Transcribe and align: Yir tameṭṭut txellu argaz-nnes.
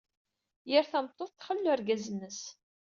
Yir 0.69 0.85
tameṭṭut 0.91 1.31
txellu 1.37 1.67
argaz-nnes. 1.73 2.41